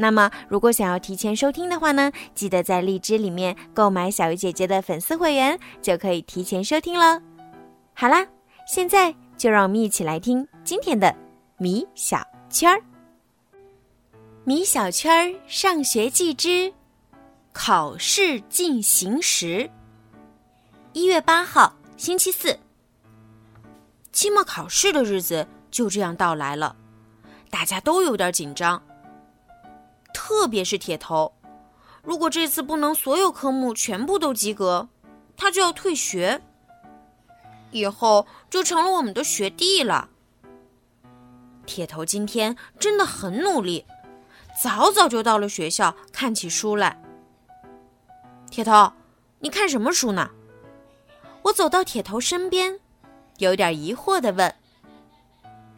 [0.00, 7.20] 那么，如果想要提前收听的话呢，记得在荔枝里面购买小鱼姐姐的粉丝会员，就可以提前收听了。
[7.94, 8.24] 好啦，
[8.64, 11.12] 现在就让我们一起来听今天的
[11.56, 12.80] 米小圈儿。
[14.44, 16.72] 米小圈儿上学记之
[17.52, 19.68] 考试进行时。
[20.92, 22.56] 一月八号，星期四。
[24.12, 26.76] 期末考试的日子就这样到来了，
[27.50, 28.80] 大家都有点紧张。
[30.28, 31.32] 特别是铁头，
[32.02, 34.90] 如果这次不能所有科目全部都及格，
[35.38, 36.42] 他就要退学，
[37.70, 40.10] 以后就成了我们的学弟了。
[41.64, 43.86] 铁头今天真的很努力，
[44.62, 47.02] 早早就到了学校看起书来。
[48.50, 48.92] 铁头，
[49.38, 50.30] 你看什么书呢？
[51.44, 52.80] 我走到铁头身边。
[53.38, 54.54] 有点疑惑的问：“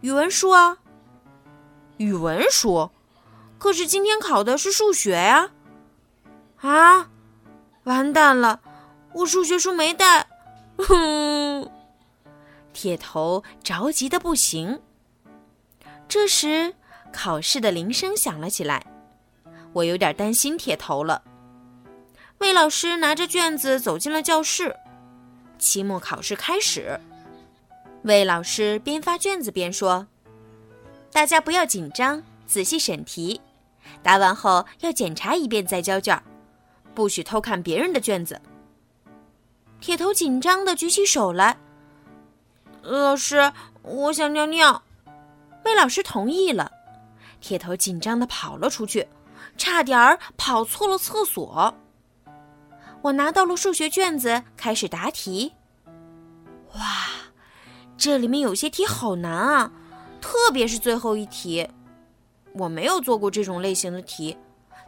[0.03, 0.79] 语文书啊，
[1.99, 2.91] 语文书，
[3.61, 5.51] 可是今天考的是数学呀！
[6.63, 7.11] 啊，
[7.85, 8.61] 完蛋了，
[9.13, 10.27] 我数学书没带。”
[10.79, 11.71] 哼，
[12.73, 14.81] 铁头着急的不行。
[16.09, 16.75] 这时，
[17.13, 18.87] 考试的铃声响了起来，
[19.75, 21.23] 我有点担心铁头了。
[22.39, 24.75] 魏老师拿着卷子走进了教室，
[25.59, 26.99] 期末考试开始。
[28.05, 30.07] 魏老师边发卷子边说
[31.13, 33.39] ：“大家不要紧张，仔细审题，
[34.03, 36.23] 答完后要检查一遍再交卷，
[36.95, 38.41] 不许偷看别人的卷子。”
[39.81, 41.59] 铁头紧张的举起手来
[42.83, 43.53] ：“老师，
[43.83, 44.83] 我想尿尿。”
[45.65, 46.71] 魏老师同意了。
[47.41, 49.09] 铁头紧张的跑了出去，
[49.57, 51.75] 差点儿跑错了厕所。
[53.03, 55.55] 我拿到了数学卷子，开始答题。
[56.75, 57.07] 哇！
[57.97, 59.73] 这里面有些题好难啊，
[60.23, 61.69] 特别是最后一题，
[62.55, 64.37] 我没有做过这种类型的题，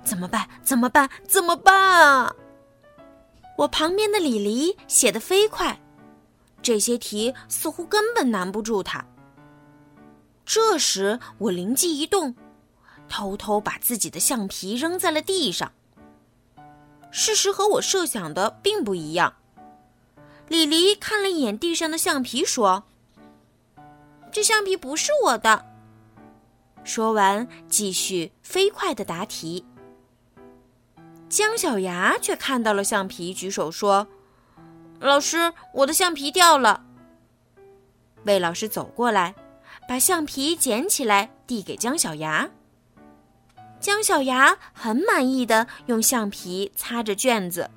[0.05, 0.49] 怎么办？
[0.63, 1.09] 怎么办？
[1.27, 2.35] 怎么办啊？
[3.59, 5.81] 我旁边的李黎写的飞快，
[6.63, 9.05] 这些题似乎根本难不住他。
[10.45, 12.35] 这时我灵机一动，
[13.09, 15.73] 偷偷把自己的橡皮扔在了地上。
[17.11, 19.35] 事实和我设想的并不一样。
[20.49, 22.85] 李黎看了一眼地上的橡皮，说。
[24.33, 25.72] 这橡皮不是我的。
[26.85, 29.65] 说完，继续飞快的答题。
[31.29, 34.07] 姜小牙却看到了橡皮，举手说
[35.01, 36.85] ：“老师，我的橡皮掉了。”
[38.25, 39.35] 魏老师走过来，
[39.89, 42.51] 把橡皮捡起来递给姜小牙。
[43.81, 47.71] 姜小牙很满意的用橡皮擦着卷子，“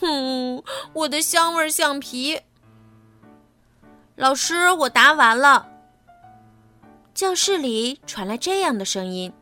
[0.00, 0.62] 哼，
[0.92, 2.40] 我的香味橡皮。”
[4.16, 5.68] 老师，我答完了。
[7.16, 9.32] 教室里传来这样的声音。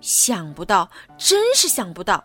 [0.00, 2.24] 想不到，真是想不到，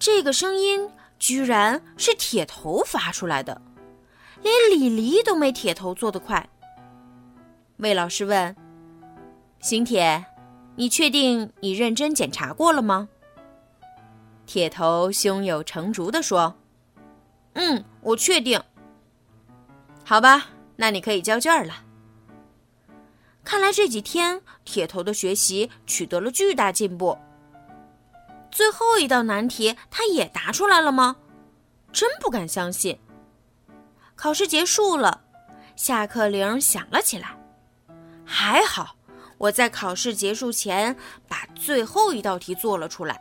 [0.00, 3.62] 这个声音居然是铁头发出来的，
[4.42, 6.44] 连李黎都没铁头做得快。
[7.76, 8.56] 魏老师问
[9.62, 10.24] ：“邢铁，
[10.74, 13.08] 你确定你认真检查过了吗？”
[14.44, 16.52] 铁头胸有成竹地说
[17.54, 18.60] ：“嗯，我确定。”
[20.04, 21.84] 好吧，那你可以交卷了。
[23.44, 27.18] 看来这几天铁头的学习取得了巨大进步。
[28.50, 31.16] 最后一道难题他也答出来了吗？
[31.92, 32.98] 真不敢相信。
[34.14, 35.22] 考试结束了，
[35.76, 37.36] 下课铃响了起来。
[38.24, 38.94] 还好
[39.38, 40.94] 我在考试结束前
[41.26, 43.20] 把最后一道题做了出来。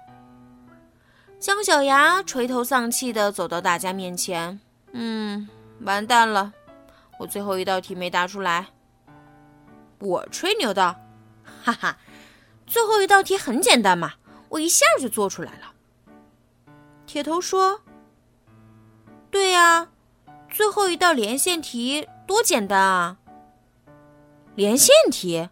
[1.39, 4.59] 姜小牙垂头丧气地走到大家面前，
[4.91, 5.47] 嗯，
[5.81, 6.51] 完蛋了。
[7.17, 8.67] 我最后一道题没答出来。
[9.99, 10.95] 我吹牛道
[11.63, 11.97] ：“哈哈，
[12.65, 14.13] 最后一道题很简单嘛，
[14.49, 15.73] 我一下就做出来了。”
[17.05, 17.81] 铁头说
[19.29, 19.89] ：“对呀，
[20.49, 23.17] 最后一道连线题多简单啊！”
[24.55, 25.49] 连线题，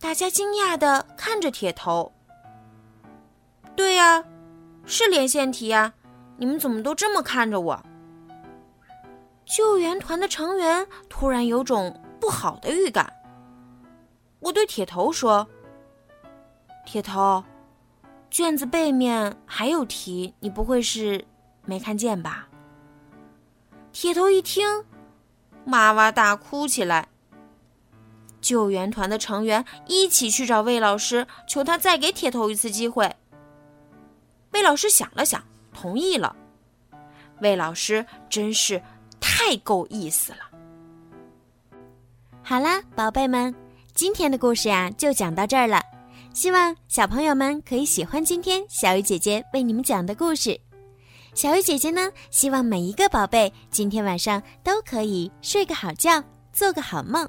[0.00, 2.12] 大家惊讶的看着铁头。
[3.74, 4.24] 对呀，
[4.84, 5.92] 是连线题呀，
[6.38, 7.82] 你们怎么都这么看着我？
[9.44, 13.12] 救援团的成员突然有种不好的预感。
[14.40, 15.46] 我对铁头说
[16.84, 17.44] ：“铁头，
[18.28, 21.24] 卷子背面还有题，你不会是
[21.64, 22.48] 没看见吧？”
[23.94, 24.84] 铁头一听，
[25.66, 27.06] 哇哇大哭起来。
[28.40, 33.14] 救援团的成员一起去找魏老师，求他再给铁头一次机会。
[34.50, 35.40] 魏老师想了想，
[35.72, 36.34] 同意了。
[37.40, 38.82] 魏老师真是
[39.20, 40.38] 太够意思了。
[42.48, 43.52] 好啦，宝贝们，
[43.92, 45.82] 今天的故事呀就讲到这儿了。
[46.32, 50.56] 希望小朋友们可以喜欢今天小鱼姐姐为你们讲的故事。
[51.34, 56.22] 小鱼姐姐呢，希望每一个宝贝今天晚上都可以睡个好觉，
[56.52, 57.28] 做个好梦。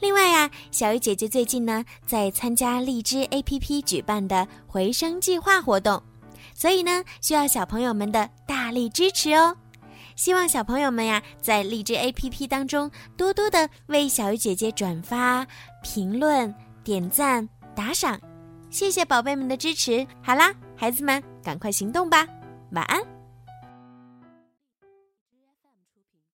[0.00, 6.02] 另外呀，小鱼姐姐最近呢在参加荔枝 APP 举办的回声计划活动，
[6.54, 9.54] 所以呢需要小朋友们的大力支持哦。
[10.16, 15.46] 希望小朋友们呀在荔枝 APP 当中多多的为小鱼姐姐转发、
[15.82, 16.52] 评论、
[16.82, 18.18] 点赞、打赏，
[18.70, 20.04] 谢谢宝贝们的支持。
[20.22, 22.26] 好啦，孩子们，赶快行动吧。
[22.72, 23.15] 晚安。